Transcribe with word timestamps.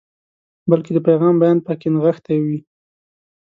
بلکې 0.69 0.91
د 0.93 0.97
پیغام 1.07 1.35
بیان 1.41 1.57
پکې 1.65 1.87
نغښتی 1.93 2.37
وي. 2.45 2.59